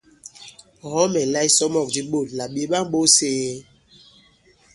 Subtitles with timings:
[0.87, 3.53] Ɔ̀ kɔ-mɛ̀nla isɔmɔ̂k di ɓôt là "ɓè ma-ɓōs ēe?".